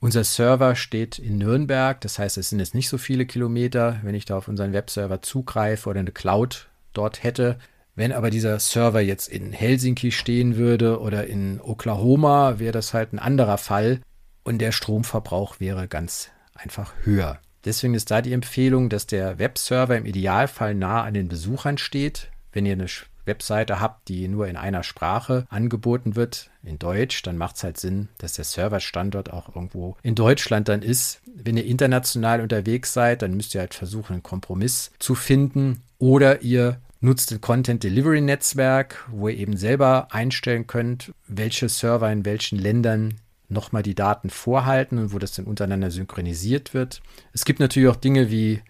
Unser 0.00 0.24
Server 0.24 0.74
steht 0.74 1.18
in 1.18 1.38
Nürnberg, 1.38 2.00
das 2.00 2.18
heißt, 2.18 2.36
es 2.38 2.50
sind 2.50 2.58
jetzt 2.58 2.74
nicht 2.74 2.88
so 2.88 2.98
viele 2.98 3.24
Kilometer, 3.24 4.00
wenn 4.02 4.14
ich 4.14 4.24
da 4.24 4.36
auf 4.36 4.48
unseren 4.48 4.72
Webserver 4.72 5.22
zugreife 5.22 5.88
oder 5.88 6.00
eine 6.00 6.12
Cloud 6.12 6.68
dort 6.92 7.22
hätte. 7.22 7.58
Wenn 7.94 8.12
aber 8.12 8.30
dieser 8.30 8.58
Server 8.58 9.00
jetzt 9.00 9.28
in 9.28 9.52
Helsinki 9.52 10.12
stehen 10.12 10.56
würde 10.56 11.00
oder 11.00 11.26
in 11.26 11.60
Oklahoma, 11.60 12.58
wäre 12.58 12.72
das 12.72 12.94
halt 12.94 13.12
ein 13.12 13.18
anderer 13.18 13.58
Fall 13.58 14.00
und 14.44 14.58
der 14.58 14.72
Stromverbrauch 14.72 15.60
wäre 15.60 15.88
ganz 15.88 16.30
einfach 16.54 16.94
höher. 17.04 17.40
Deswegen 17.64 17.94
ist 17.94 18.10
da 18.10 18.22
die 18.22 18.32
Empfehlung, 18.32 18.88
dass 18.88 19.06
der 19.06 19.38
Webserver 19.38 19.96
im 19.96 20.06
Idealfall 20.06 20.74
nah 20.74 21.02
an 21.02 21.14
den 21.14 21.28
Besuchern 21.28 21.78
steht. 21.78 22.30
Wenn 22.52 22.66
ihr 22.66 22.72
eine 22.72 22.86
Webseite 23.28 23.80
habt, 23.80 24.08
die 24.08 24.26
nur 24.26 24.48
in 24.48 24.56
einer 24.56 24.82
Sprache 24.82 25.46
angeboten 25.50 26.16
wird, 26.16 26.50
in 26.64 26.78
Deutsch, 26.78 27.22
dann 27.22 27.36
macht 27.36 27.56
es 27.56 27.62
halt 27.62 27.78
Sinn, 27.78 28.08
dass 28.18 28.32
der 28.32 28.44
Serverstandort 28.44 29.32
auch 29.32 29.54
irgendwo 29.54 29.96
in 30.02 30.16
Deutschland 30.16 30.68
dann 30.68 30.82
ist. 30.82 31.20
Wenn 31.26 31.56
ihr 31.56 31.66
international 31.66 32.40
unterwegs 32.40 32.92
seid, 32.92 33.22
dann 33.22 33.34
müsst 33.34 33.54
ihr 33.54 33.60
halt 33.60 33.74
versuchen, 33.74 34.14
einen 34.14 34.22
Kompromiss 34.22 34.90
zu 34.98 35.14
finden. 35.14 35.82
Oder 35.98 36.42
ihr 36.42 36.80
nutzt 37.00 37.30
ein 37.32 37.40
Content 37.40 37.84
Delivery 37.84 38.20
Netzwerk, 38.20 39.04
wo 39.10 39.28
ihr 39.28 39.36
eben 39.36 39.56
selber 39.56 40.08
einstellen 40.10 40.66
könnt, 40.66 41.12
welche 41.26 41.68
Server 41.68 42.10
in 42.10 42.24
welchen 42.24 42.58
Ländern 42.58 43.14
nochmal 43.48 43.82
die 43.82 43.94
Daten 43.94 44.30
vorhalten 44.30 44.98
und 44.98 45.12
wo 45.12 45.18
das 45.18 45.32
dann 45.32 45.46
untereinander 45.46 45.90
synchronisiert 45.90 46.74
wird. 46.74 47.00
Es 47.32 47.44
gibt 47.44 47.60
natürlich 47.60 47.88
auch 47.88 47.96
Dinge 47.96 48.30
wie 48.30 48.60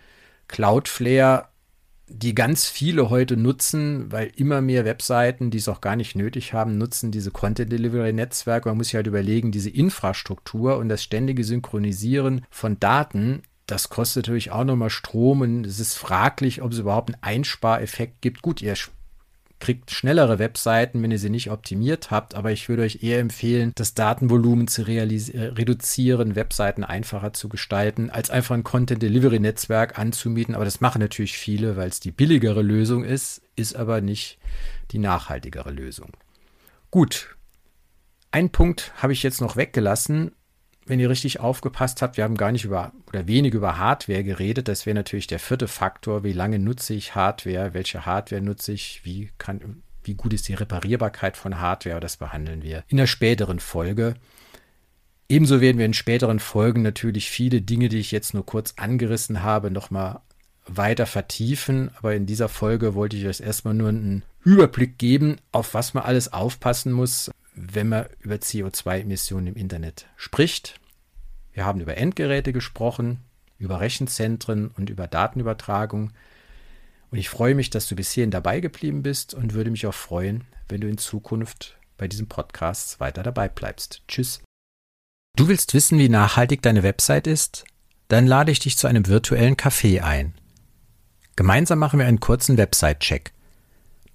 Cloudflare, 0.47 1.49
die 2.11 2.35
ganz 2.35 2.67
viele 2.67 3.11
heute 3.11 3.37
nutzen, 3.37 4.11
weil 4.11 4.33
immer 4.37 4.63
mehr 4.63 4.85
Webseiten, 4.85 5.51
die 5.51 5.59
es 5.59 5.69
auch 5.69 5.81
gar 5.81 5.95
nicht 5.95 6.17
nötig 6.17 6.55
haben, 6.55 6.79
nutzen 6.79 7.11
diese 7.11 7.31
Content 7.31 7.71
Delivery 7.71 8.13
Netzwerke. 8.13 8.69
Man 8.69 8.79
muss 8.79 8.87
sich 8.87 8.95
halt 8.95 9.07
überlegen, 9.07 9.53
diese 9.53 9.69
Infrastruktur 9.69 10.79
und 10.79 10.89
das 10.89 11.03
ständige 11.03 11.45
Synchronisieren 11.45 12.47
von 12.51 12.81
Daten, 12.81 13.43
das 13.67 13.91
kostet 13.91 14.25
natürlich 14.27 14.51
auch 14.51 14.65
nochmal 14.65 14.89
Strom 14.89 15.43
und 15.43 15.67
es 15.67 15.79
ist 15.79 15.95
fraglich, 15.95 16.63
ob 16.63 16.73
es 16.73 16.79
überhaupt 16.79 17.13
einen 17.13 17.23
Einspareffekt 17.23 18.23
gibt. 18.23 18.41
Gut, 18.41 18.63
ihr 18.63 18.75
kriegt 19.61 19.91
schnellere 19.91 20.39
Webseiten, 20.39 21.03
wenn 21.03 21.11
ihr 21.11 21.19
sie 21.19 21.31
nicht 21.31 21.51
optimiert 21.51 22.11
habt, 22.11 22.35
aber 22.35 22.53
ich 22.53 22.69
würde 22.69 22.83
euch 22.83 23.03
eher 23.03 23.19
empfehlen, 23.19 23.73
das 23.75 23.95
Datenvolumen 23.95 24.69
zu 24.69 24.83
äh, 24.83 24.85
reduzieren, 24.87 26.37
Webseiten 26.37 26.85
einfacher 26.85 27.33
zu 27.33 27.49
gestalten, 27.49 28.11
als 28.11 28.31
einfach 28.31 28.55
ein 28.55 28.65
Content 28.65 29.03
Delivery 29.03 29.41
Netzwerk 29.41 29.99
anzumieten. 29.99 30.55
Aber 30.55 30.65
das 30.65 30.81
machen 30.81 31.01
natürlich 31.01 31.37
viele, 31.37 31.77
weil 31.77 31.89
es 31.89 32.01
die 32.01 32.13
billigere 32.13 32.63
Lösung 32.63 33.05
ist, 33.05 33.43
ist 33.57 33.75
aber 33.75 34.01
nicht 34.01 34.39
die 34.93 34.99
nachhaltigere 34.99 35.71
Lösung. 35.71 36.13
Gut. 36.91 37.37
Ein 38.31 38.51
Punkt 38.51 38.93
habe 38.97 39.13
ich 39.13 39.23
jetzt 39.23 39.41
noch 39.41 39.57
weggelassen 39.57 40.33
wenn 40.89 41.01
ihr 41.01 41.11
richtig 41.11 41.41
aufgepasst 41.41 42.03
habt, 42.03 42.17
wir 42.17 42.25
haben 42.25 42.37
gar 42.37 42.53
nicht 42.53 42.65
über 42.65 42.93
oder 43.07 43.27
wenig 43.27 43.55
über 43.55 43.79
Hardware 43.79 44.25
geredet. 44.25 44.69
Das 44.69 44.87
wäre 44.87 44.95
natürlich 44.95 45.27
der 45.27 45.39
vierte 45.39 45.69
Faktor. 45.69 46.25
Wie 46.25 46.33
lange 46.33 46.59
nutze 46.59 46.95
ich 46.95 47.15
Hardware? 47.15 47.75
Welche 47.75 48.07
Hardware 48.07 48.41
nutze 48.41 48.73
ich? 48.73 49.03
Wie, 49.05 49.31
kann, 49.39 49.83
wie 50.05 50.15
gut 50.15 50.33
ist 50.33 50.49
die 50.49 50.55
Reparierbarkeit 50.55 51.37
von 51.37 51.61
Hardware? 51.61 52.01
Das 52.01 52.17
behandeln 52.17 52.63
wir 52.63 52.85
in 52.89 52.97
der 52.97 53.07
späteren 53.07 53.61
Folge. 53.61 54.15
Ebenso 55.29 55.61
werden 55.61 55.79
wir 55.79 55.85
in 55.85 55.95
späteren 55.95 56.39
Folgen 56.39 56.83
natürlich 56.83 57.29
viele 57.29 57.61
Dinge, 57.61 57.91
die 57.91 57.99
ich 57.99 58.13
jetzt 58.13 58.33
nur 58.33 58.47
kurz 58.47 58.75
angerissen 58.77 59.43
habe, 59.43 59.71
nochmal 59.71 60.21
weiter 60.67 61.05
vertiefen. 61.05 61.91
Aber 61.99 62.15
in 62.15 62.25
dieser 62.25 62.49
Folge 62.49 62.95
wollte 62.95 63.17
ich 63.17 63.27
euch 63.27 63.41
erstmal 63.41 63.75
nur 63.75 63.91
einen 63.91 64.23
Überblick 64.43 64.97
geben, 64.99 65.37
auf 65.53 65.75
was 65.75 65.93
man 65.93 66.05
alles 66.05 66.33
aufpassen 66.33 66.93
muss, 66.93 67.31
wenn 67.61 67.89
man 67.89 68.07
über 68.21 68.37
CO2-Emissionen 68.37 69.49
im 69.49 69.57
Internet 69.57 70.07
spricht. 70.17 70.81
Wir 71.53 71.65
haben 71.65 71.81
über 71.81 71.97
Endgeräte 71.97 72.53
gesprochen, 72.53 73.21
über 73.59 73.81
Rechenzentren 73.81 74.69
und 74.69 74.91
über 74.91 75.09
Datenübertragung. 75.09 76.13
Und 77.11 77.19
ich 77.19 77.29
freue 77.29 77.55
mich, 77.55 77.71
dass 77.71 77.89
du 77.89 77.97
bis 77.97 78.13
hierhin 78.13 78.31
dabei 78.31 78.61
geblieben 78.61 79.03
bist 79.03 79.35
und 79.35 79.55
würde 79.55 79.71
mich 79.71 79.87
auch 79.87 79.95
freuen, 79.95 80.45
wenn 80.69 80.81
du 80.81 80.89
in 80.89 80.99
Zukunft 80.99 81.79
bei 81.97 82.07
diesem 82.07 82.29
Podcast 82.29 83.01
weiter 83.01 83.23
dabei 83.23 83.49
bleibst. 83.49 84.03
Tschüss. 84.07 84.41
Du 85.37 85.49
willst 85.49 85.75
wissen, 85.75 85.99
wie 85.99 86.09
nachhaltig 86.09 86.63
deine 86.63 86.83
Website 86.83 87.27
ist? 87.27 87.65
Dann 88.09 88.27
lade 88.27 88.53
ich 88.53 88.61
dich 88.61 88.79
zu 88.79 88.87
einem 88.87 89.07
virtuellen 89.07 89.57
Café 89.57 90.03
ein. 90.03 90.35
Gemeinsam 91.37 91.79
machen 91.79 91.99
wir 91.99 92.07
einen 92.07 92.21
kurzen 92.21 92.57
Website-Check. 92.57 93.33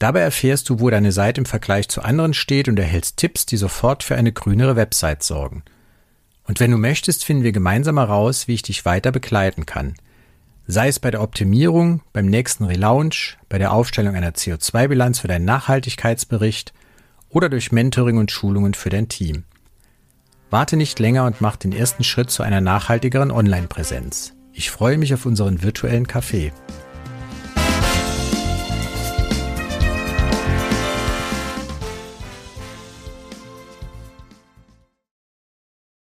Dabei 0.03 0.19
erfährst 0.19 0.67
du, 0.67 0.81
wo 0.81 0.89
deine 0.89 1.13
Seite 1.13 1.39
im 1.39 1.45
Vergleich 1.45 1.87
zu 1.87 2.01
anderen 2.01 2.33
steht 2.33 2.67
und 2.67 2.77
erhältst 2.77 3.15
Tipps, 3.15 3.45
die 3.45 3.55
sofort 3.55 4.03
für 4.03 4.17
eine 4.17 4.33
grünere 4.33 4.75
Website 4.75 5.23
sorgen. 5.23 5.63
Und 6.45 6.59
wenn 6.59 6.71
du 6.71 6.77
möchtest, 6.77 7.23
finden 7.23 7.43
wir 7.43 7.53
gemeinsam 7.53 7.97
heraus, 7.97 8.49
wie 8.49 8.53
ich 8.53 8.63
dich 8.63 8.83
weiter 8.83 9.13
begleiten 9.13 9.65
kann. 9.65 9.93
Sei 10.67 10.89
es 10.89 10.99
bei 10.99 11.09
der 11.09 11.21
Optimierung, 11.21 12.01
beim 12.11 12.25
nächsten 12.25 12.65
Relaunch, 12.65 13.37
bei 13.47 13.57
der 13.57 13.71
Aufstellung 13.71 14.13
einer 14.13 14.31
CO2-Bilanz 14.31 15.19
für 15.19 15.29
deinen 15.29 15.45
Nachhaltigkeitsbericht 15.45 16.73
oder 17.29 17.47
durch 17.47 17.71
Mentoring 17.71 18.17
und 18.17 18.29
Schulungen 18.29 18.73
für 18.73 18.89
dein 18.89 19.07
Team. 19.07 19.45
Warte 20.49 20.75
nicht 20.75 20.99
länger 20.99 21.25
und 21.25 21.39
mach 21.39 21.55
den 21.55 21.71
ersten 21.71 22.03
Schritt 22.03 22.29
zu 22.29 22.43
einer 22.43 22.59
nachhaltigeren 22.59 23.31
Online-Präsenz. 23.31 24.33
Ich 24.51 24.69
freue 24.69 24.97
mich 24.97 25.13
auf 25.13 25.25
unseren 25.25 25.63
virtuellen 25.63 26.07
Café. 26.07 26.51